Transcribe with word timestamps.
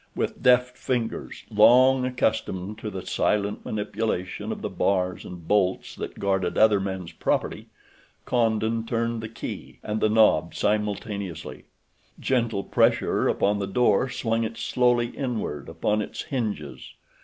With 0.15 0.41
deft 0.41 0.79
fingers, 0.79 1.43
long 1.51 2.05
accustomed 2.07 2.79
to 2.79 2.89
the 2.89 3.05
silent 3.05 3.63
manipulation 3.63 4.51
of 4.51 4.63
the 4.63 4.67
bars 4.69 5.23
and 5.25 5.47
bolts 5.47 5.93
that 5.93 6.17
guarded 6.17 6.57
other 6.57 6.79
men's 6.79 7.11
property, 7.11 7.67
Condon 8.25 8.83
turned 8.87 9.21
the 9.21 9.29
key 9.29 9.77
and 9.83 10.01
the 10.01 10.09
knob 10.09 10.55
simultaneously. 10.55 11.65
Gentle 12.19 12.63
pressure 12.63 13.27
upon 13.27 13.59
the 13.59 13.67
door 13.67 14.09
swung 14.09 14.43
it 14.43 14.57
slowly 14.57 15.09
inward 15.09 15.69
upon 15.69 16.01
its 16.01 16.23
hinges. 16.23 16.95